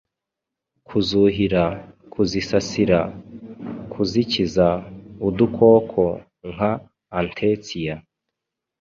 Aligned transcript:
kuzuhira, 0.87 1.63
kuzisasira, 2.13 2.99
kuzikiza 3.93 4.67
udukoko 5.27 6.03
nka 6.51 6.71
antestiya 7.19 7.95